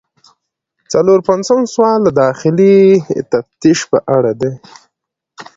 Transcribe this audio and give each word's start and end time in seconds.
څلور 0.91 1.19
پنځوسم 1.27 1.61
سوال 1.73 1.99
د 2.03 2.09
داخلي 2.23 2.75
تفتیش 3.31 3.79
په 3.91 3.97
اړه 4.15 4.31
دی. 4.41 4.51